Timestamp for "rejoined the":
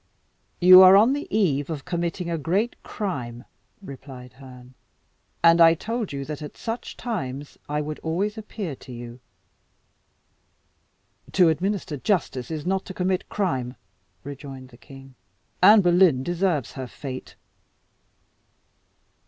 14.23-14.77